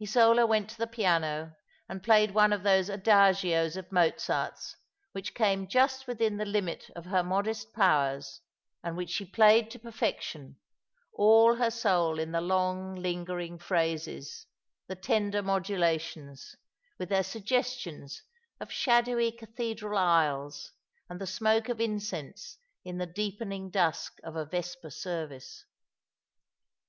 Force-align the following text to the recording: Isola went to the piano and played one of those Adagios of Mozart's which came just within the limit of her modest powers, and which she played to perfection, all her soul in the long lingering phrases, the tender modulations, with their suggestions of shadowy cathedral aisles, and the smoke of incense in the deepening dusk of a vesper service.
Isola 0.00 0.46
went 0.46 0.70
to 0.70 0.78
the 0.78 0.86
piano 0.86 1.56
and 1.88 2.04
played 2.04 2.30
one 2.30 2.52
of 2.52 2.62
those 2.62 2.88
Adagios 2.88 3.76
of 3.76 3.90
Mozart's 3.90 4.76
which 5.10 5.34
came 5.34 5.66
just 5.66 6.06
within 6.06 6.36
the 6.36 6.44
limit 6.44 6.88
of 6.94 7.06
her 7.06 7.24
modest 7.24 7.72
powers, 7.72 8.40
and 8.84 8.96
which 8.96 9.10
she 9.10 9.24
played 9.24 9.72
to 9.72 9.80
perfection, 9.80 10.54
all 11.12 11.56
her 11.56 11.68
soul 11.72 12.20
in 12.20 12.30
the 12.30 12.40
long 12.40 12.94
lingering 12.94 13.58
phrases, 13.58 14.46
the 14.86 14.94
tender 14.94 15.42
modulations, 15.42 16.54
with 16.96 17.08
their 17.08 17.24
suggestions 17.24 18.22
of 18.60 18.70
shadowy 18.70 19.32
cathedral 19.32 19.98
aisles, 19.98 20.70
and 21.10 21.20
the 21.20 21.26
smoke 21.26 21.68
of 21.68 21.80
incense 21.80 22.56
in 22.84 22.98
the 22.98 23.04
deepening 23.06 23.68
dusk 23.68 24.20
of 24.22 24.36
a 24.36 24.44
vesper 24.44 24.90
service. 24.90 25.64